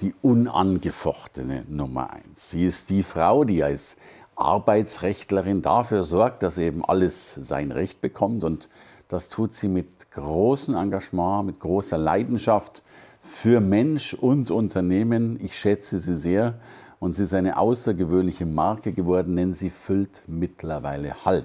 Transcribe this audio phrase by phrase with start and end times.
[0.00, 2.50] die unangefochtene Nummer eins.
[2.50, 3.96] Sie ist die Frau, die als
[4.36, 8.44] Arbeitsrechtlerin dafür sorgt, dass eben alles sein Recht bekommt.
[8.44, 8.68] Und
[9.08, 12.82] das tut sie mit großem Engagement, mit großer Leidenschaft
[13.22, 15.38] für Mensch und Unternehmen.
[15.42, 16.54] Ich schätze sie sehr
[16.98, 21.44] und sie ist eine außergewöhnliche Marke geworden, denn sie füllt mittlerweile Hall.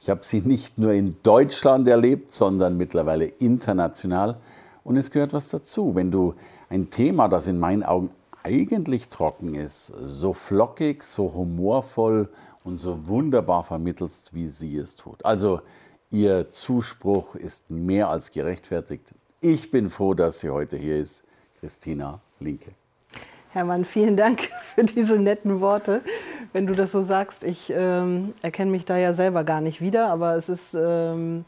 [0.00, 4.36] Ich habe sie nicht nur in Deutschland erlebt, sondern mittlerweile international.
[4.82, 5.94] Und es gehört was dazu.
[5.94, 6.34] Wenn du
[6.74, 8.10] ein Thema, das in meinen Augen
[8.42, 12.28] eigentlich trocken ist, so flockig, so humorvoll
[12.64, 15.24] und so wunderbar vermittelst, wie sie es tut.
[15.24, 15.60] Also
[16.10, 19.14] ihr Zuspruch ist mehr als gerechtfertigt.
[19.40, 21.24] Ich bin froh, dass sie heute hier ist,
[21.60, 22.72] Christina Linke.
[23.50, 24.40] Hermann, vielen Dank
[24.74, 26.02] für diese netten Worte.
[26.52, 30.08] Wenn du das so sagst, ich ähm, erkenne mich da ja selber gar nicht wieder,
[30.08, 31.44] aber es ist ähm,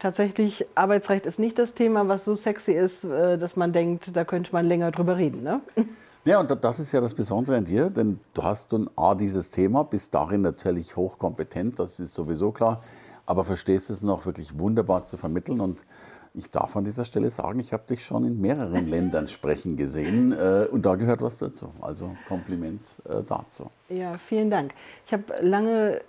[0.00, 4.24] tatsächlich, Arbeitsrecht ist nicht das Thema, was so sexy ist, äh, dass man denkt, da
[4.24, 5.42] könnte man länger drüber reden.
[5.42, 5.60] Ne?
[6.26, 9.52] Ja, und das ist ja das Besondere an dir, denn du hast nun A, dieses
[9.52, 12.76] Thema, bist darin natürlich hochkompetent, das ist sowieso klar,
[13.24, 15.86] aber verstehst es noch wirklich wunderbar zu vermitteln und
[16.34, 20.32] ich darf an dieser Stelle sagen, ich habe dich schon in mehreren Ländern sprechen gesehen
[20.32, 21.72] äh, und da gehört was dazu.
[21.80, 23.70] Also Kompliment äh, dazu.
[23.88, 24.74] Ja, vielen Dank.
[25.06, 26.02] Ich habe lange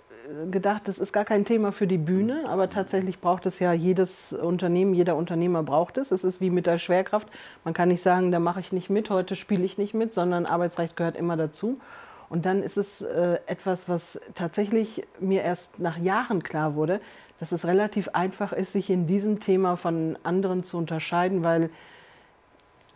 [0.50, 4.32] gedacht, das ist gar kein Thema für die Bühne, aber tatsächlich braucht es ja jedes
[4.32, 6.10] Unternehmen, jeder Unternehmer braucht es.
[6.10, 7.28] Es ist wie mit der Schwerkraft.
[7.64, 10.46] Man kann nicht sagen, da mache ich nicht mit, heute spiele ich nicht mit, sondern
[10.46, 11.80] Arbeitsrecht gehört immer dazu.
[12.28, 17.00] Und dann ist es äh, etwas, was tatsächlich mir erst nach Jahren klar wurde,
[17.38, 21.70] dass es relativ einfach ist, sich in diesem Thema von anderen zu unterscheiden, weil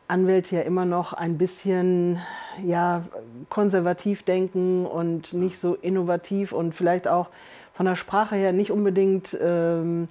[0.08, 2.20] Anwälte ja immer noch ein bisschen
[2.64, 3.04] ja,
[3.48, 7.28] konservativ denken und nicht so innovativ und vielleicht auch
[7.74, 10.08] von der Sprache her nicht unbedingt ähm,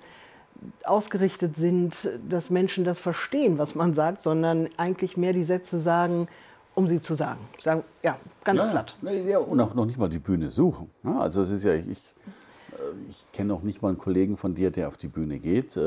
[0.83, 6.27] ausgerichtet sind, dass Menschen das verstehen, was man sagt, sondern eigentlich mehr die Sätze sagen,
[6.75, 7.39] um sie zu sagen.
[7.59, 8.95] Sagen, ja, ganz ja, platt.
[9.01, 10.89] Ja, und auch noch nicht mal die Bühne suchen.
[11.03, 12.16] Also es ist ja, ich, ich,
[12.73, 15.77] äh, ich kenne noch nicht mal einen Kollegen von dir, der auf die Bühne geht.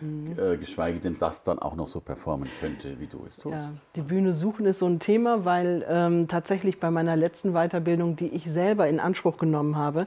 [0.00, 0.36] Mhm.
[0.38, 3.54] Äh, geschweige denn das dann auch noch so performen könnte, wie du es tust.
[3.54, 8.16] Ja, die Bühne suchen ist so ein Thema, weil ähm, tatsächlich bei meiner letzten Weiterbildung,
[8.16, 10.06] die ich selber in Anspruch genommen habe,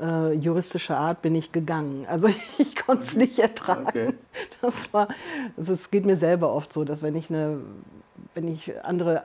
[0.00, 2.06] äh, juristische Art bin ich gegangen.
[2.08, 3.86] Also ich konnte es nicht ertragen.
[3.86, 4.08] Okay.
[4.60, 5.08] Das war,
[5.56, 7.60] also es geht mir selber oft so, dass wenn ich eine,
[8.34, 9.24] wenn ich andere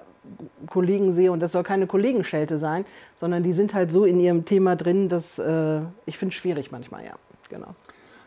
[0.67, 2.85] Kollegen sehe, und das soll keine Kollegenschelte sein,
[3.15, 6.71] sondern die sind halt so in ihrem Thema drin, dass äh, ich finde es schwierig
[6.71, 7.15] manchmal, ja,
[7.49, 7.75] genau.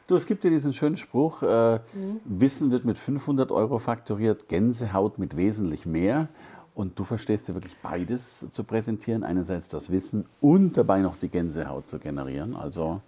[0.07, 2.21] Du, es gibt ja diesen schönen Spruch, äh, mhm.
[2.25, 6.29] Wissen wird mit 500 Euro faktoriert, Gänsehaut mit wesentlich mehr.
[6.75, 9.23] Und du verstehst ja wirklich beides zu präsentieren.
[9.23, 12.57] Einerseits das Wissen und dabei noch die Gänsehaut zu generieren.
[12.57, 13.01] Also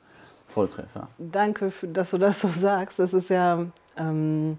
[0.46, 1.08] Volltreffer.
[1.18, 2.98] Danke, dass du das so sagst.
[2.98, 3.66] Das ist ja...
[3.96, 4.58] Ähm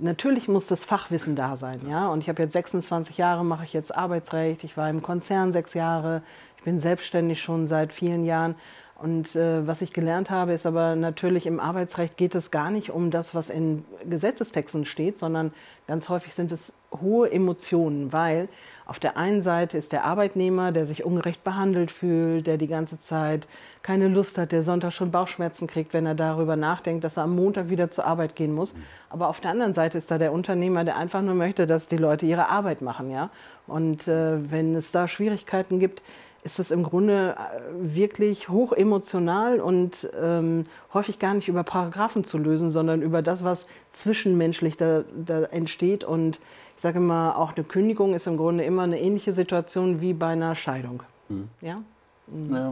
[0.00, 2.08] natürlich muss das Fachwissen da sein, ja.
[2.08, 4.64] Und ich habe jetzt 26 Jahre, mache ich jetzt Arbeitsrecht.
[4.64, 6.22] Ich war im Konzern sechs Jahre.
[6.56, 8.54] Ich bin selbstständig schon seit vielen Jahren.
[9.02, 12.90] Und äh, was ich gelernt habe, ist aber natürlich im Arbeitsrecht geht es gar nicht
[12.90, 15.52] um das, was in Gesetzestexten steht, sondern
[15.86, 18.50] ganz häufig sind es hohe Emotionen, weil
[18.84, 23.00] auf der einen Seite ist der Arbeitnehmer, der sich ungerecht behandelt fühlt, der die ganze
[23.00, 23.48] Zeit
[23.82, 27.36] keine Lust hat, der Sonntag schon Bauchschmerzen kriegt, wenn er darüber nachdenkt, dass er am
[27.36, 28.74] Montag wieder zur Arbeit gehen muss.
[29.08, 31.96] Aber auf der anderen Seite ist da der Unternehmer, der einfach nur möchte, dass die
[31.96, 33.30] Leute ihre Arbeit machen, ja.
[33.66, 36.02] Und äh, wenn es da Schwierigkeiten gibt,
[36.42, 40.64] ist das im Grunde äh, wirklich hoch emotional und ähm,
[40.94, 46.04] häufig gar nicht über Paragraphen zu lösen, sondern über das, was zwischenmenschlich da, da entsteht.
[46.04, 46.40] Und
[46.76, 50.28] ich sage immer, auch eine Kündigung ist im Grunde immer eine ähnliche Situation wie bei
[50.28, 51.02] einer Scheidung.
[51.28, 51.48] Mhm.
[51.60, 51.82] Ja?
[52.26, 52.54] Mhm.
[52.54, 52.70] ja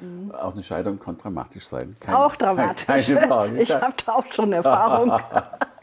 [0.00, 0.32] mhm.
[0.32, 1.96] Auch eine Scheidung kann dramatisch sein.
[2.00, 2.86] Keine, auch dramatisch.
[3.06, 3.62] Keine Frage.
[3.62, 5.10] Ich habe da auch schon Erfahrung.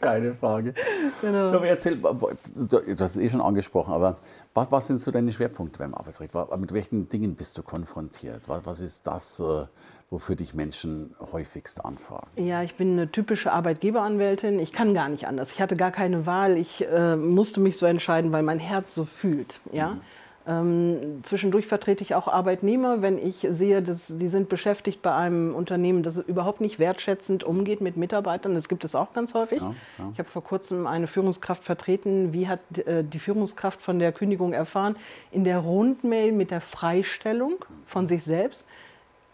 [0.00, 0.74] Keine Frage.
[1.20, 1.52] Genau.
[1.52, 4.16] Aber erzähl, du hast es eh schon angesprochen, aber
[4.54, 6.32] was, was, sind so deine Schwerpunkte beim Arbeitsrecht?
[6.56, 8.42] Mit welchen Dingen bist du konfrontiert?
[8.46, 9.64] Was, ist das, äh,
[10.10, 12.28] wofür dich Menschen häufigst anfragen?
[12.36, 14.60] Ja, ich bin eine typische Arbeitgeberanwältin.
[14.60, 15.52] Ich kann gar nicht anders.
[15.52, 16.56] Ich hatte gar keine Wahl.
[16.56, 19.60] Ich äh, musste mich so entscheiden, weil mein Herz so fühlt.
[19.72, 19.90] Ja?
[19.90, 20.00] Mhm.
[20.48, 25.54] Ähm, zwischendurch vertrete ich auch Arbeitnehmer, wenn ich sehe, dass die sind beschäftigt bei einem
[25.54, 28.54] Unternehmen, das überhaupt nicht wertschätzend umgeht mit Mitarbeitern.
[28.54, 29.60] Das gibt es auch ganz häufig.
[29.60, 30.10] Ja, ja.
[30.14, 32.32] Ich habe vor kurzem eine Führungskraft vertreten.
[32.32, 34.96] Wie hat äh, die Führungskraft von der Kündigung erfahren?
[35.32, 38.64] In der Rundmail mit der Freistellung von sich selbst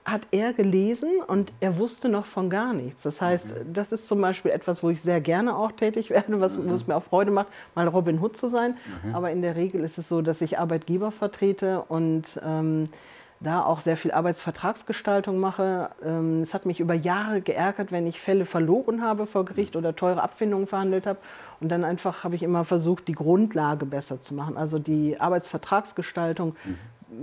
[0.04, 3.02] hat er gelesen und er wusste noch von gar nichts.
[3.02, 6.58] Das heißt, das ist zum Beispiel etwas, wo ich sehr gerne auch tätig werde, was,
[6.58, 6.70] mhm.
[6.70, 8.76] es mir auch Freude macht, mal Robin Hood zu sein.
[9.02, 9.14] Mhm.
[9.14, 12.88] Aber in der Regel ist es so, dass ich Arbeitgeber vertrete und ähm,
[13.40, 15.90] da auch sehr viel Arbeitsvertragsgestaltung mache.
[16.04, 19.96] Ähm, es hat mich über Jahre geärgert, wenn ich Fälle verloren habe vor Gericht oder
[19.96, 21.18] teure Abfindungen verhandelt habe.
[21.60, 24.58] Und dann einfach habe ich immer versucht, die Grundlage besser zu machen.
[24.58, 26.78] Also die Arbeitsvertragsgestaltung mhm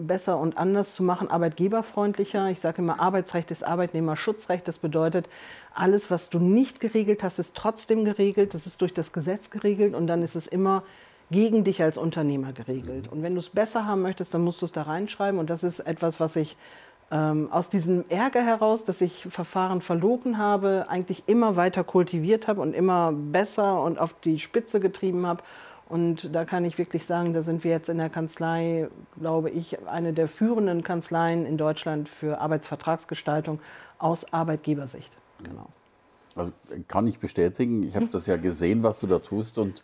[0.08, 2.50] besser und anders zu machen, arbeitgeberfreundlicher.
[2.50, 4.68] Ich sage immer, Arbeitsrecht ist Arbeitnehmerschutzrecht.
[4.68, 5.30] Das bedeutet,
[5.74, 8.54] alles, was du nicht geregelt hast, ist trotzdem geregelt.
[8.54, 10.84] Das ist durch das Gesetz geregelt und dann ist es immer
[11.32, 13.08] gegen dich als Unternehmer geregelt.
[13.10, 15.40] Und wenn du es besser haben möchtest, dann musst du es da reinschreiben.
[15.40, 16.58] Und das ist etwas, was ich
[17.10, 22.62] ähm, aus diesem Ärger heraus, dass ich Verfahren verlogen habe, eigentlich immer weiter kultiviert habe
[22.62, 25.44] und immer besser und auf die Spitze getrieben habe.
[25.92, 28.88] Und da kann ich wirklich sagen, da sind wir jetzt in der Kanzlei,
[29.20, 33.60] glaube ich, eine der führenden Kanzleien in Deutschland für Arbeitsvertragsgestaltung
[34.00, 35.12] aus Arbeitgebersicht.
[35.44, 35.68] Genau.
[36.34, 36.54] Also
[36.88, 39.84] kann ich bestätigen, ich habe das ja gesehen, was du da tust und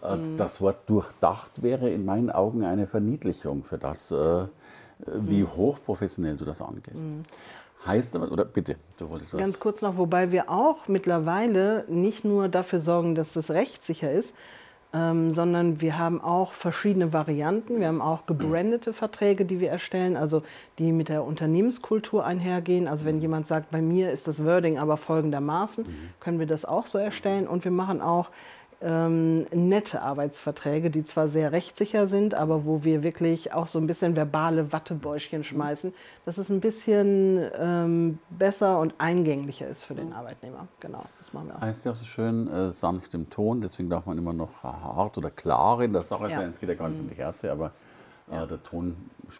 [0.00, 0.14] ja.
[0.14, 4.46] äh, das Wort durchdacht wäre in meinen Augen eine Verniedlichung für das, äh,
[5.06, 5.56] wie mhm.
[5.56, 7.04] hochprofessionell du das angehst.
[7.04, 7.24] Mhm.
[7.84, 9.40] Heißt aber, oder bitte, du wolltest was.
[9.40, 14.32] Ganz kurz noch, wobei wir auch mittlerweile nicht nur dafür sorgen, dass das rechtssicher ist,
[14.94, 17.80] ähm, sondern wir haben auch verschiedene Varianten.
[17.80, 20.42] Wir haben auch gebrandete Verträge, die wir erstellen, also
[20.78, 22.86] die mit der Unternehmenskultur einhergehen.
[22.88, 26.10] Also wenn jemand sagt, bei mir ist das Wording aber folgendermaßen, mhm.
[26.20, 27.48] können wir das auch so erstellen.
[27.48, 28.30] Und wir machen auch
[28.82, 33.86] ähm, nette Arbeitsverträge, die zwar sehr rechtssicher sind, aber wo wir wirklich auch so ein
[33.86, 35.92] bisschen verbale Wattebäuschen schmeißen,
[36.24, 40.66] dass es ein bisschen ähm, besser und eingänglicher ist für den Arbeitnehmer.
[40.80, 41.60] Genau, das machen wir auch.
[41.60, 45.18] Heißt ja auch so schön äh, sanft im Ton, deswegen darf man immer noch hart
[45.18, 46.36] oder klar in der Sache ja.
[46.36, 46.50] sein.
[46.50, 47.72] Es geht ja gar nicht um die Härte, aber
[48.34, 48.46] ja.
[48.46, 48.96] der Ton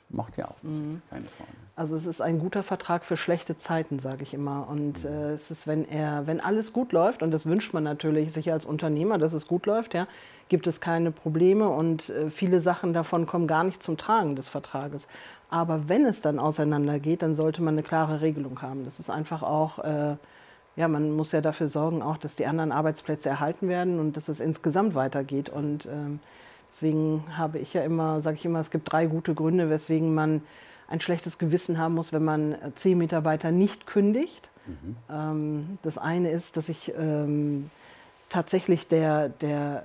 [0.09, 1.03] macht ja auch Musik, mhm.
[1.11, 1.51] keine Frage.
[1.75, 4.69] Also es ist ein guter Vertrag für schlechte Zeiten, sage ich immer.
[4.69, 5.11] Und mhm.
[5.11, 8.53] äh, es ist, wenn er, wenn alles gut läuft, und das wünscht man natürlich sich
[8.53, 10.07] als Unternehmer, dass es gut läuft, ja,
[10.49, 14.49] gibt es keine Probleme und äh, viele Sachen davon kommen gar nicht zum Tragen des
[14.49, 15.09] Vertrages.
[15.49, 18.85] Aber wenn es dann auseinandergeht, dann sollte man eine klare Regelung haben.
[18.85, 20.17] Das ist einfach auch äh,
[20.77, 24.29] ja, man muss ja dafür sorgen, auch, dass die anderen Arbeitsplätze erhalten werden und dass
[24.29, 25.51] es insgesamt weitergeht.
[25.51, 26.21] Und ähm,
[26.73, 30.41] Deswegen habe ich ja immer, sage ich immer, es gibt drei gute Gründe, weswegen man
[30.89, 34.51] ein schlechtes Gewissen haben muss, wenn man zehn Mitarbeiter nicht kündigt.
[34.67, 34.97] Mhm.
[35.11, 37.71] Ähm, das eine ist, dass ich ähm,
[38.31, 39.85] tatsächlich der, der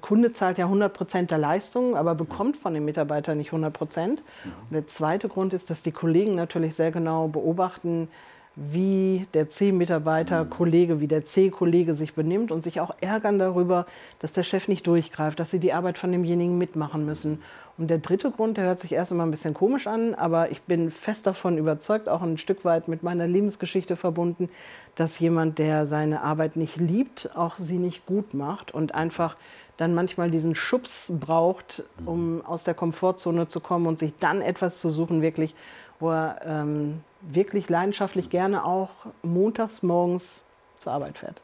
[0.00, 4.22] Kunde zahlt ja 100 Prozent der Leistung, aber bekommt von den Mitarbeitern nicht 100 Prozent.
[4.44, 4.52] Mhm.
[4.68, 8.08] Und der zweite Grund ist, dass die Kollegen natürlich sehr genau beobachten,
[8.60, 13.86] wie der C-Mitarbeiter, Kollege, wie der C-Kollege sich benimmt und sich auch ärgern darüber,
[14.18, 17.40] dass der Chef nicht durchgreift, dass sie die Arbeit von demjenigen mitmachen müssen.
[17.78, 20.62] Und der dritte Grund, der hört sich erst einmal ein bisschen komisch an, aber ich
[20.62, 24.48] bin fest davon überzeugt, auch ein Stück weit mit meiner Lebensgeschichte verbunden,
[24.96, 29.36] dass jemand, der seine Arbeit nicht liebt, auch sie nicht gut macht und einfach
[29.76, 34.80] dann manchmal diesen Schubs braucht, um aus der Komfortzone zu kommen und sich dann etwas
[34.80, 35.54] zu suchen, wirklich,
[36.00, 38.90] wo er ähm, wirklich leidenschaftlich gerne auch
[39.22, 40.44] montags morgens
[40.78, 41.40] zur Arbeit fährt.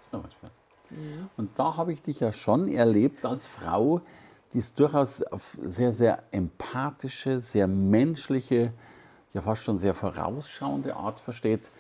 [1.37, 4.01] Und da habe ich dich ja schon erlebt als Frau,
[4.53, 8.73] die es durchaus auf sehr, sehr empathische, sehr menschliche,
[9.33, 11.73] ja fast schon sehr vorausschauende Art versteht,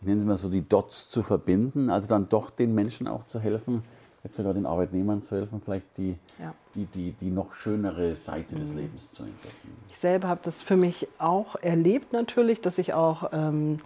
[0.00, 3.22] ich nenne es mal so, die Dots zu verbinden, also dann doch den Menschen auch
[3.22, 3.84] zu helfen,
[4.24, 6.54] jetzt sogar den Arbeitnehmern zu helfen, vielleicht die, ja.
[6.74, 8.60] die, die, die noch schönere Seite mhm.
[8.60, 9.76] des Lebens zu entdecken.
[9.90, 13.78] Ich selber habe das für mich auch erlebt natürlich, dass ich auch ähm,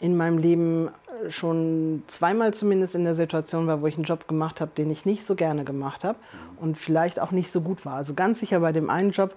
[0.00, 0.90] in meinem Leben
[1.30, 5.06] schon zweimal zumindest in der Situation war, wo ich einen Job gemacht habe, den ich
[5.06, 6.58] nicht so gerne gemacht habe mhm.
[6.58, 7.94] und vielleicht auch nicht so gut war.
[7.94, 9.34] Also ganz sicher bei dem einen Job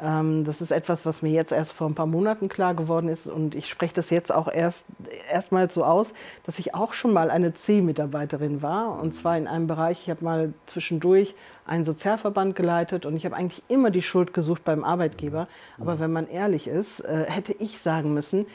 [0.00, 3.56] das ist etwas, was mir jetzt erst vor ein paar Monaten klar geworden ist und
[3.56, 4.86] ich spreche das jetzt auch erst
[5.30, 6.12] erstmal so aus,
[6.46, 10.24] dass ich auch schon mal eine C-Mitarbeiterin war und zwar in einem Bereich, ich habe
[10.24, 11.34] mal zwischendurch
[11.66, 15.48] einen Sozialverband geleitet und ich habe eigentlich immer die Schuld gesucht beim Arbeitgeber.
[15.80, 18.46] Aber wenn man ehrlich ist, äh, hätte ich sagen müssen,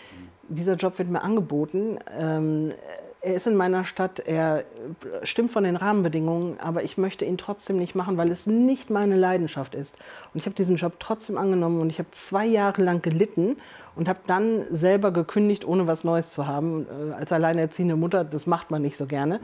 [0.49, 1.99] dieser Job wird mir angeboten.
[3.25, 4.65] Er ist in meiner Stadt, er
[5.23, 9.15] stimmt von den Rahmenbedingungen, aber ich möchte ihn trotzdem nicht machen, weil es nicht meine
[9.15, 9.95] Leidenschaft ist.
[10.33, 13.55] Und ich habe diesen Job trotzdem angenommen und ich habe zwei Jahre lang gelitten
[13.95, 16.85] und habe dann selber gekündigt, ohne was Neues zu haben.
[16.85, 19.39] Äh, als alleinerziehende Mutter, das macht man nicht so gerne.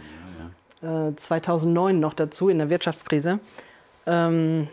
[0.82, 1.16] Ja, ja.
[1.16, 3.40] 2009 noch dazu in der Wirtschaftskrise.
[4.06, 4.68] Ähm,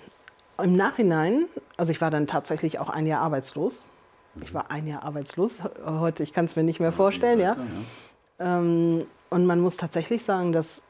[0.60, 1.44] Im Nachhinein,
[1.76, 3.84] also ich war dann tatsächlich auch ein Jahr arbeitslos.
[4.42, 5.62] Ich war ein Jahr arbeitslos.
[5.84, 7.56] Heute, ich kann es mir nicht mehr vorstellen, ja.
[8.38, 10.82] Ähm, und man muss tatsächlich sagen, dass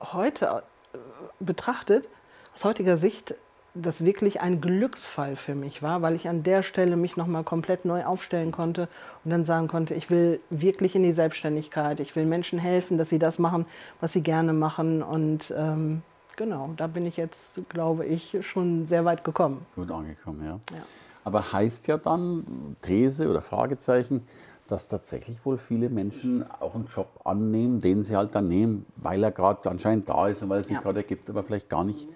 [0.00, 0.98] heute äh,
[1.40, 2.08] betrachtet,
[2.54, 3.34] aus heutiger Sicht,
[3.74, 7.84] das wirklich ein Glücksfall für mich war, weil ich an der Stelle mich nochmal komplett
[7.84, 8.88] neu aufstellen konnte
[9.24, 13.08] und dann sagen konnte, ich will wirklich in die Selbstständigkeit, ich will Menschen helfen, dass
[13.08, 13.64] sie das machen,
[14.00, 16.02] was sie gerne machen und ähm,
[16.36, 19.64] genau, da bin ich jetzt, glaube ich, schon sehr weit gekommen.
[19.74, 20.60] Gut angekommen, ja.
[20.76, 20.82] ja.
[21.24, 24.26] Aber heißt ja dann, These oder Fragezeichen,
[24.72, 29.22] dass tatsächlich wohl viele Menschen auch einen Job annehmen, den sie halt dann nehmen, weil
[29.22, 30.82] er gerade anscheinend da ist und weil es sich ja.
[30.82, 32.08] gerade ergibt, aber vielleicht gar nicht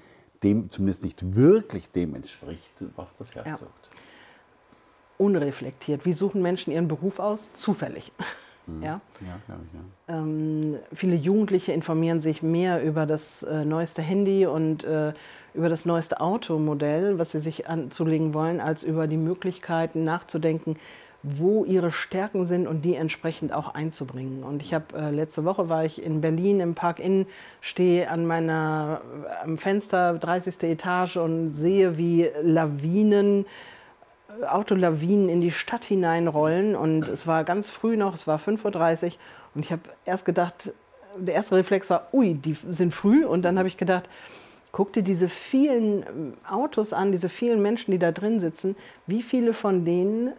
[0.42, 3.56] dem, zumindest nicht wirklich dem entspricht, was das Herz ja.
[3.56, 3.90] sagt.
[5.18, 6.06] Unreflektiert.
[6.06, 7.50] Wie suchen Menschen ihren Beruf aus?
[7.52, 8.10] Zufällig.
[8.66, 8.82] Mhm.
[8.82, 9.78] Ja, ja glaube ich.
[10.08, 10.18] Ja.
[10.18, 15.12] Ähm, viele Jugendliche informieren sich mehr über das äh, neueste Handy und äh,
[15.52, 20.76] über das neueste Automodell, was sie sich anzulegen wollen, als über die Möglichkeiten nachzudenken,
[21.28, 24.44] wo ihre Stärken sind und die entsprechend auch einzubringen.
[24.44, 27.26] Und ich habe äh, letzte Woche war ich in Berlin im Park Inn,
[27.60, 29.00] stehe an meiner
[29.42, 30.62] am Fenster 30.
[30.62, 33.44] Etage und sehe, wie Lawinen
[34.48, 36.76] Autolawinen in die Stadt hineinrollen.
[36.76, 39.12] Und es war ganz früh noch, es war 5.30 Uhr.
[39.54, 40.72] Und ich habe erst gedacht,
[41.16, 43.24] der erste Reflex war, ui, die sind früh.
[43.24, 44.08] Und dann habe ich gedacht,
[44.76, 48.76] guck dir diese vielen ähm, Autos an, diese vielen Menschen, die da drin sitzen.
[49.06, 50.32] Wie viele von denen äh,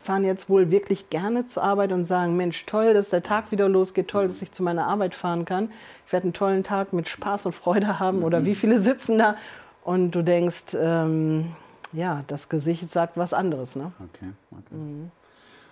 [0.00, 3.68] fahren jetzt wohl wirklich gerne zur Arbeit und sagen, Mensch, toll, dass der Tag wieder
[3.68, 5.70] losgeht, toll, dass ich zu meiner Arbeit fahren kann.
[6.06, 8.22] Ich werde einen tollen Tag mit Spaß und Freude haben.
[8.22, 9.36] Oder wie viele sitzen da?
[9.84, 11.54] Und du denkst, ähm,
[11.92, 13.76] ja, das Gesicht sagt was anderes.
[13.76, 13.92] Ne?
[13.98, 14.74] Okay, okay.
[14.74, 15.10] Mhm.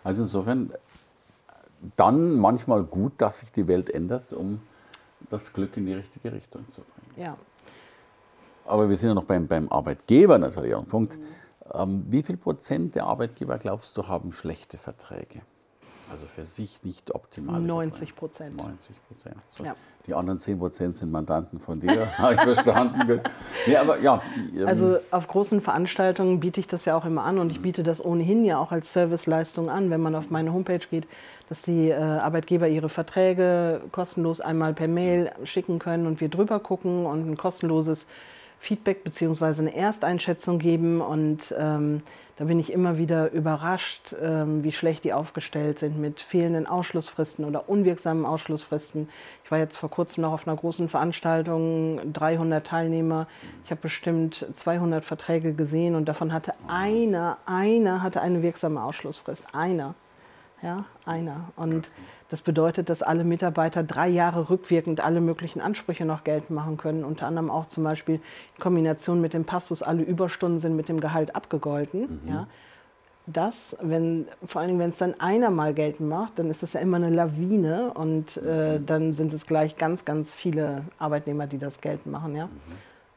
[0.04, 0.74] Also insofern
[1.96, 4.60] dann manchmal gut, dass sich die Welt ändert, um
[5.30, 7.24] das Glück in die richtige Richtung zu bringen.
[7.24, 7.38] Ja.
[8.66, 11.18] Aber wir sind ja noch beim, beim Arbeitgeber natürlich auch ein Punkt.
[11.72, 15.40] Ähm, wie viel Prozent der Arbeitgeber, glaubst du, haben schlechte Verträge?
[16.10, 17.60] Also für sich nicht optimal.
[17.60, 18.56] 90 Prozent.
[18.56, 19.36] 90 Prozent.
[19.56, 19.64] So.
[19.64, 19.74] Ja.
[20.06, 23.20] Die anderen 10 Prozent sind Mandanten von dir, habe ich verstanden.
[23.66, 24.22] nee, aber ja.
[24.54, 27.82] Ähm, also auf großen Veranstaltungen biete ich das ja auch immer an und ich biete
[27.82, 31.08] das ohnehin ja auch als Serviceleistung an, wenn man auf meine Homepage geht,
[31.48, 36.60] dass die äh, Arbeitgeber ihre Verträge kostenlos einmal per Mail schicken können und wir drüber
[36.60, 38.06] gucken und ein kostenloses
[38.64, 39.60] Feedback bzw.
[39.60, 42.02] eine Ersteinschätzung geben und ähm,
[42.36, 47.44] da bin ich immer wieder überrascht, ähm, wie schlecht die aufgestellt sind mit fehlenden Ausschlussfristen
[47.44, 49.08] oder unwirksamen Ausschlussfristen.
[49.44, 53.28] Ich war jetzt vor kurzem noch auf einer großen Veranstaltung, 300 Teilnehmer.
[53.64, 59.44] Ich habe bestimmt 200 Verträge gesehen und davon hatte einer, einer hatte eine wirksame Ausschlussfrist.
[59.52, 59.94] Einer.
[60.64, 61.52] Ja, einer.
[61.56, 61.90] Und
[62.30, 67.04] das bedeutet, dass alle Mitarbeiter drei Jahre rückwirkend alle möglichen Ansprüche noch geltend machen können.
[67.04, 71.00] Unter anderem auch zum Beispiel in Kombination mit dem Passus, alle Überstunden sind mit dem
[71.00, 72.20] Gehalt abgegolten.
[72.24, 72.32] Mhm.
[72.32, 72.46] Ja.
[73.26, 76.72] Das, wenn, vor allen Dingen, wenn es dann einer mal geltend macht, dann ist das
[76.72, 78.86] ja immer eine Lawine und äh, mhm.
[78.86, 82.36] dann sind es gleich ganz, ganz viele Arbeitnehmer, die das geltend machen.
[82.36, 82.46] Ja.
[82.46, 82.50] Mhm.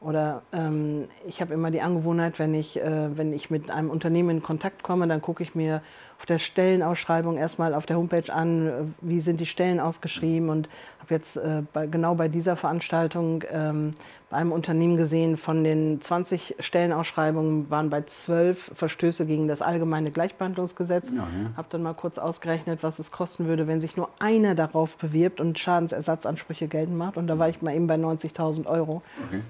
[0.00, 4.30] Oder ähm, ich habe immer die Angewohnheit, wenn ich, äh, wenn ich mit einem Unternehmen
[4.30, 5.82] in Kontakt komme, dann gucke ich mir
[6.18, 11.14] auf der Stellenausschreibung erstmal auf der Homepage an, wie sind die Stellen ausgeschrieben und habe
[11.14, 13.94] jetzt äh, bei, genau bei dieser Veranstaltung ähm,
[14.28, 20.10] bei einem Unternehmen gesehen, von den 20 Stellenausschreibungen waren bei 12 Verstöße gegen das allgemeine
[20.10, 21.10] Gleichbehandlungsgesetz.
[21.10, 21.24] Ja, ja.
[21.56, 25.40] Habe dann mal kurz ausgerechnet, was es kosten würde, wenn sich nur einer darauf bewirbt
[25.40, 27.16] und Schadensersatzansprüche geltend macht.
[27.16, 29.02] Und da war ich mal eben bei 90.000 Euro.
[29.28, 29.40] Okay.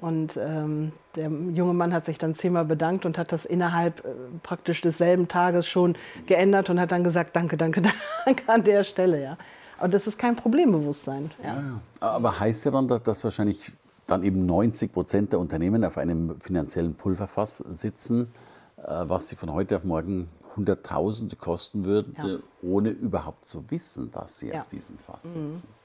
[0.00, 4.08] Und ähm, der junge Mann hat sich dann zehnmal bedankt und hat das innerhalb äh,
[4.42, 5.94] praktisch desselben Tages schon
[6.26, 7.82] geändert und hat dann gesagt, danke, danke,
[8.24, 9.22] danke an der Stelle.
[9.22, 9.36] Ja.
[9.78, 11.30] Aber das ist kein Problembewusstsein.
[11.42, 11.54] Ja.
[11.54, 11.80] Ja, ja.
[12.00, 13.72] Aber heißt ja dann, dass, dass wahrscheinlich
[14.06, 18.32] dann eben 90 Prozent der Unternehmen auf einem finanziellen Pulverfass sitzen,
[18.78, 24.38] äh, was sie von heute auf morgen Hunderttausende kosten würde, ohne überhaupt zu wissen, dass
[24.38, 25.52] sie auf diesem Fass mhm.
[25.52, 25.68] sitzen.
[25.68, 25.79] Mhm.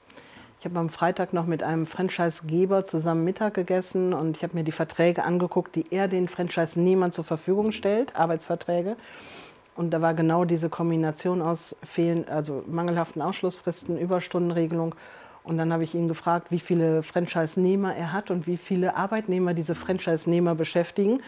[0.58, 4.64] Ich habe am Freitag noch mit einem Franchise-Geber zusammen Mittag gegessen und ich habe mir
[4.64, 8.96] die Verträge angeguckt, die er den Franchise-Nehmern zur Verfügung stellt, Arbeitsverträge.
[9.76, 14.94] Und da war genau diese Kombination aus fehlen, also mangelhaften Ausschlussfristen, Überstundenregelung.
[15.44, 19.54] Und dann habe ich ihn gefragt, wie viele Franchise-Nehmer er hat und wie viele Arbeitnehmer
[19.54, 21.22] diese Franchise-Nehmer beschäftigen.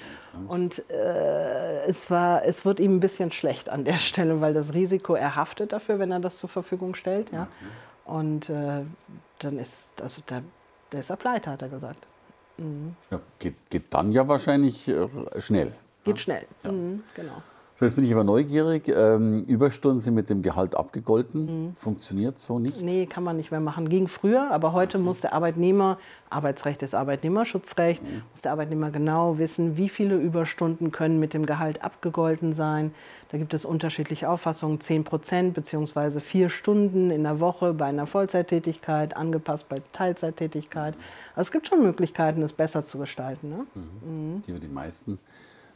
[0.48, 4.74] Und äh, es, war, es wird ihm ein bisschen schlecht an der Stelle, weil das
[4.74, 7.30] Risiko, er haftet dafür, wenn er das zur Verfügung stellt.
[7.30, 7.46] Ja.
[8.08, 8.84] Und äh,
[9.38, 10.42] dann ist, also der,
[10.92, 12.06] der ist er pleite, hat er gesagt.
[12.56, 12.96] Mhm.
[13.10, 15.06] Ja, geht, geht, dann ja wahrscheinlich äh,
[15.40, 15.74] schnell.
[16.04, 16.22] Geht ja?
[16.22, 16.72] schnell, ja.
[16.72, 17.42] Mhm, genau.
[17.78, 18.88] So, jetzt bin ich aber neugierig.
[18.88, 21.44] Ähm, Überstunden sind mit dem Gehalt abgegolten.
[21.44, 21.76] Mhm.
[21.76, 22.82] Funktioniert so nicht?
[22.82, 23.88] Nee, kann man nicht mehr machen.
[23.88, 25.04] Ging früher, aber heute okay.
[25.04, 25.96] muss der Arbeitnehmer,
[26.28, 28.22] Arbeitsrecht ist Arbeitnehmerschutzrecht, mhm.
[28.32, 32.92] muss der Arbeitnehmer genau wissen, wie viele Überstunden können mit dem Gehalt abgegolten sein.
[33.30, 36.18] Da gibt es unterschiedliche Auffassungen, 10 Prozent bzw.
[36.18, 40.94] vier Stunden in der Woche bei einer Vollzeittätigkeit, angepasst bei Teilzeittätigkeit.
[41.36, 43.50] Also es gibt schon Möglichkeiten, es besser zu gestalten.
[43.50, 43.66] Ne?
[43.76, 44.32] Mhm.
[44.32, 44.42] Mhm.
[44.48, 45.20] Die wir die meisten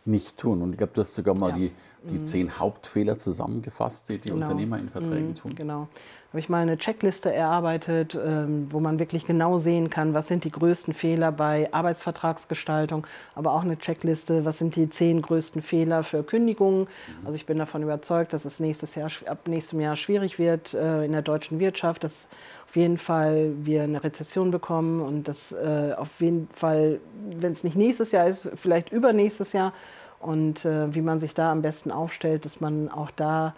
[0.05, 0.63] nicht tun.
[0.63, 1.57] Und ich glaube, du hast sogar mal ja.
[1.57, 1.73] die,
[2.05, 2.25] die mhm.
[2.25, 4.43] zehn Hauptfehler zusammengefasst, die die genau.
[4.43, 5.35] Unternehmer in Verträgen mhm.
[5.37, 5.55] tun.
[5.55, 5.89] Genau.
[6.31, 10.45] Habe ich mal eine Checkliste erarbeitet, ähm, wo man wirklich genau sehen kann, was sind
[10.45, 16.03] die größten Fehler bei Arbeitsvertragsgestaltung, aber auch eine Checkliste, was sind die zehn größten Fehler
[16.05, 16.81] für Kündigungen.
[16.81, 17.27] Mhm.
[17.27, 21.05] Also ich bin davon überzeugt, dass es nächstes Jahr, ab nächstem Jahr schwierig wird äh,
[21.05, 22.27] in der deutschen Wirtschaft, dass
[22.73, 27.65] auf jeden Fall wir eine Rezession bekommen und dass äh, auf jeden Fall, wenn es
[27.65, 29.75] nicht nächstes Jahr ist, vielleicht übernächstes Jahr
[30.21, 33.55] und äh, wie man sich da am besten aufstellt, dass man auch da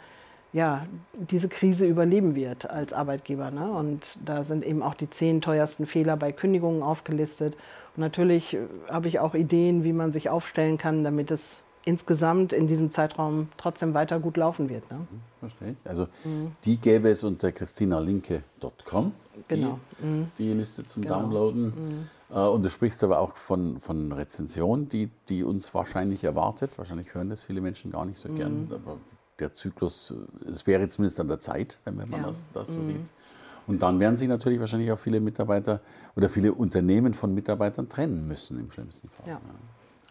[0.53, 3.53] ja, diese Krise überleben wird als Arbeitgeber.
[3.53, 3.71] Ne?
[3.71, 7.55] Und da sind eben auch die zehn teuersten Fehler bei Kündigungen aufgelistet.
[7.95, 12.53] Und natürlich äh, habe ich auch Ideen, wie man sich aufstellen kann, damit es insgesamt
[12.53, 14.91] in diesem Zeitraum trotzdem weiter gut laufen wird.
[14.91, 14.99] Ne?
[14.99, 15.07] Mhm,
[15.41, 15.77] verstehe ich.
[15.89, 16.53] Also mhm.
[16.65, 19.13] die gäbe es unter christinalinke.com,
[19.49, 19.79] genau.
[20.01, 20.31] die, mhm.
[20.39, 21.21] die Liste zum genau.
[21.21, 21.65] Downloaden.
[21.65, 22.09] Mhm.
[22.31, 26.79] Äh, und du sprichst aber auch von, von Rezension, die, die uns wahrscheinlich erwartet.
[26.79, 28.67] Wahrscheinlich hören das viele Menschen gar nicht so gern.
[28.67, 28.73] Mhm.
[28.73, 28.99] Aber
[29.39, 30.15] der Zyklus,
[30.51, 32.23] es wäre zumindest an der Zeit, wenn man ja.
[32.23, 32.87] das, das, so mhm.
[32.87, 33.07] sieht.
[33.67, 35.81] Und dann werden sich natürlich wahrscheinlich auch viele Mitarbeiter
[36.17, 39.29] oder viele Unternehmen von Mitarbeitern trennen müssen im schlimmsten Fall.
[39.29, 39.41] Ja.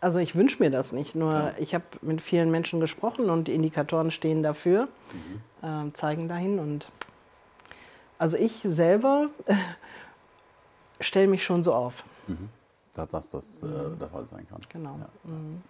[0.04, 1.54] Also ich wünsche mir das nicht, nur ja.
[1.58, 4.90] ich habe mit vielen Menschen gesprochen und die Indikatoren stehen dafür,
[5.62, 5.88] mhm.
[5.90, 6.60] äh, zeigen dahin.
[6.60, 6.92] Und
[8.18, 9.56] also ich selber äh,
[11.00, 12.04] stelle mich schon so auf.
[12.28, 12.50] Mhm.
[12.94, 13.98] Dass das, das äh, mhm.
[13.98, 14.60] der Fall sein kann.
[14.68, 14.98] Genau.
[15.00, 15.08] Ja.
[15.24, 15.62] Mhm.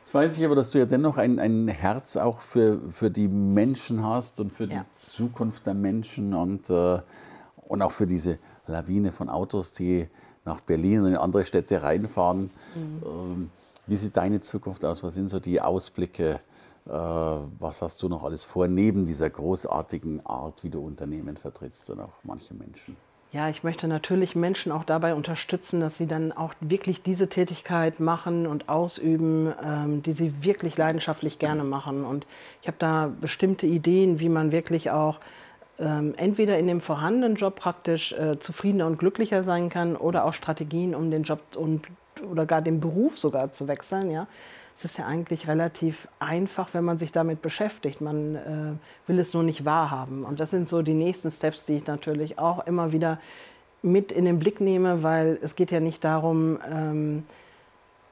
[0.00, 3.28] Jetzt weiß ich aber, dass du ja dennoch ein, ein Herz auch für, für die
[3.28, 4.84] Menschen hast und für die ja.
[4.90, 7.00] Zukunft der Menschen und, äh,
[7.56, 10.06] und auch für diese Lawine von Autos, die
[10.44, 12.50] nach Berlin und in andere Städte reinfahren.
[12.74, 13.50] Mhm.
[13.86, 15.02] Wie sieht deine Zukunft aus?
[15.02, 16.40] Was sind so die Ausblicke?
[16.86, 21.90] Äh, was hast du noch alles vor, neben dieser großartigen Art, wie du Unternehmen vertrittst
[21.90, 22.96] und auch manche Menschen?
[23.32, 27.98] Ja, ich möchte natürlich Menschen auch dabei unterstützen, dass sie dann auch wirklich diese Tätigkeit
[27.98, 32.04] machen und ausüben, ähm, die sie wirklich leidenschaftlich gerne machen.
[32.04, 32.26] Und
[32.60, 35.18] ich habe da bestimmte Ideen, wie man wirklich auch
[35.78, 40.34] ähm, entweder in dem vorhandenen Job praktisch äh, zufriedener und glücklicher sein kann oder auch
[40.34, 41.86] Strategien, um den Job und,
[42.30, 44.10] oder gar den Beruf sogar zu wechseln.
[44.10, 44.26] Ja?
[44.76, 48.00] es ist ja eigentlich relativ einfach, wenn man sich damit beschäftigt.
[48.00, 50.24] Man äh, will es nur nicht wahrhaben.
[50.24, 53.20] Und das sind so die nächsten Steps, die ich natürlich auch immer wieder
[53.82, 57.24] mit in den Blick nehme, weil es geht ja nicht darum, ähm,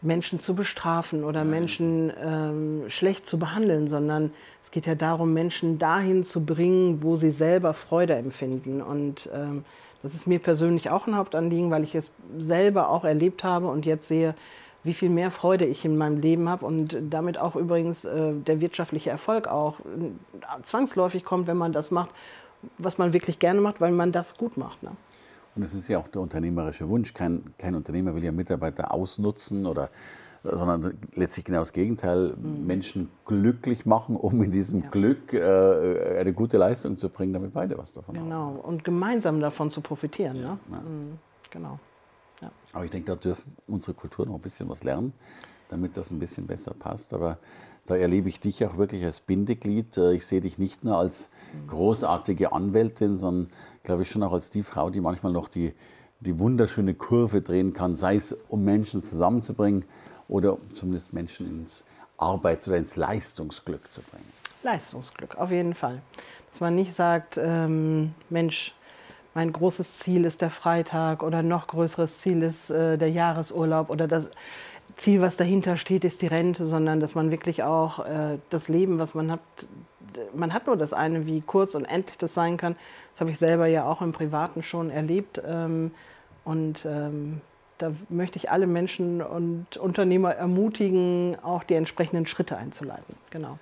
[0.03, 4.33] Menschen zu bestrafen oder Menschen ähm, schlecht zu behandeln, sondern
[4.63, 8.81] es geht ja darum, Menschen dahin zu bringen, wo sie selber Freude empfinden.
[8.81, 9.65] Und ähm,
[10.03, 13.85] das ist mir persönlich auch ein Hauptanliegen, weil ich es selber auch erlebt habe und
[13.85, 14.35] jetzt sehe,
[14.83, 18.63] wie viel mehr Freude ich in meinem Leben habe und damit auch übrigens äh, der
[18.63, 22.11] wirtschaftliche Erfolg auch äh, zwangsläufig kommt, wenn man das macht,
[22.79, 24.83] was man wirklich gerne macht, weil man das gut macht.
[24.83, 24.93] Ne?
[25.55, 27.13] Und das ist ja auch der unternehmerische Wunsch.
[27.13, 29.91] Kein, kein Unternehmer will ja Mitarbeiter ausnutzen oder
[30.43, 32.67] sondern letztlich genau das Gegenteil, mhm.
[32.67, 34.89] Menschen glücklich machen, um in diesem ja.
[34.89, 38.35] Glück äh, eine gute Leistung zu bringen, damit beide was davon genau.
[38.35, 38.53] haben.
[38.55, 40.37] Genau, und gemeinsam davon zu profitieren.
[40.37, 40.43] Ja.
[40.43, 40.59] Ne?
[40.71, 40.81] Ja.
[40.81, 41.19] Mhm.
[41.51, 41.79] Genau.
[42.73, 45.13] Aber ich denke, da dürfen unsere Kulturen noch ein bisschen was lernen,
[45.71, 47.15] damit das ein bisschen besser passt.
[47.15, 47.39] Aber
[47.87, 49.97] da erlebe ich dich auch wirklich als Bindeglied.
[49.97, 51.31] Äh, ich sehe dich nicht nur als
[51.67, 53.51] großartige Anwältin, sondern
[53.83, 55.75] glaube ich schon auch als die Frau, die manchmal noch die,
[56.21, 59.85] die wunderschöne Kurve drehen kann, sei es um Menschen zusammenzubringen
[60.29, 61.85] oder zumindest Menschen ins
[62.19, 64.31] Arbeits- oder ins Leistungsglück zu bringen.
[64.63, 66.01] Leistungsglück, auf jeden Fall.
[66.51, 68.75] Dass man nicht sagt, ähm, Mensch,
[69.35, 74.09] mein großes Ziel ist der Freitag oder noch größeres Ziel ist äh, der Jahresurlaub oder
[74.09, 74.29] das
[74.97, 78.99] Ziel, was dahinter steht, ist die Rente, sondern dass man wirklich auch äh, das Leben,
[78.99, 79.41] was man hat,
[80.35, 82.77] man hat nur das eine, wie kurz und endlich das sein kann.
[83.13, 85.43] Das habe ich selber ja auch im Privaten schon erlebt.
[85.47, 85.93] Ähm,
[86.45, 87.41] und ähm,
[87.79, 93.15] da möchte ich alle Menschen und Unternehmer ermutigen, auch die entsprechenden Schritte einzuleiten.
[93.31, 93.59] Genau.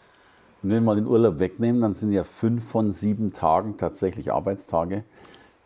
[0.63, 5.05] Wenn wir mal den Urlaub wegnehmen, dann sind ja fünf von sieben Tagen tatsächlich Arbeitstage.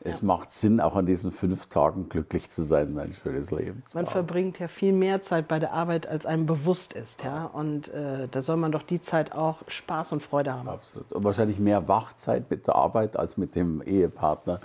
[0.05, 0.27] Es ja.
[0.27, 3.85] macht Sinn, auch an diesen fünf Tagen glücklich zu sein, mein schönes Leben.
[3.95, 7.23] Man verbringt ja viel mehr Zeit bei der Arbeit, als einem bewusst ist.
[7.23, 7.47] Ja?
[7.47, 10.69] Und äh, da soll man doch die Zeit auch Spaß und Freude haben.
[10.69, 11.13] Absolut.
[11.13, 14.61] Und wahrscheinlich mehr Wachzeit mit der Arbeit als mit dem Ehepartner.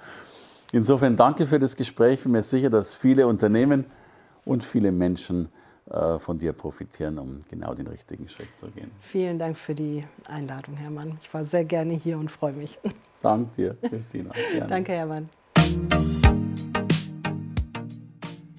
[0.71, 2.15] Insofern danke für das Gespräch.
[2.15, 3.85] Ich bin mir sicher, dass viele Unternehmen
[4.43, 5.49] und viele Menschen
[5.89, 8.91] von dir profitieren, um genau den richtigen Schritt zu gehen.
[8.99, 11.17] Vielen Dank für die Einladung, Hermann.
[11.21, 12.77] Ich war sehr gerne hier und freue mich.
[13.21, 14.31] Danke dir, Christina.
[14.51, 14.67] Gerne.
[14.67, 15.29] Danke, Hermann.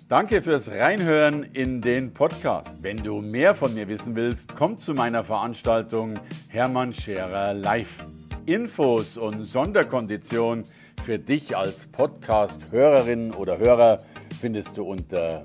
[0.09, 2.83] Danke fürs Reinhören in den Podcast.
[2.83, 6.14] Wenn du mehr von mir wissen willst, komm zu meiner Veranstaltung
[6.49, 8.07] Hermann Scherer Live.
[8.47, 10.64] Infos und Sonderkonditionen
[11.05, 13.99] für dich als Podcast-Hörerin oder Hörer
[14.41, 15.45] findest du unter